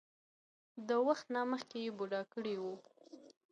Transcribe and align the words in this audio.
د 0.87 0.89
وخت 1.07 1.25
نه 1.35 1.41
مخکښې 1.51 1.93
بوډا 1.97 2.21
کړے 2.33 2.55
وۀ 2.63 2.73
ـ 2.79 2.83